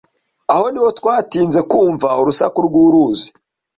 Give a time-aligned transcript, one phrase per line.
[0.53, 3.27] Aho niho twatinze kumva urusaku rw'uruzi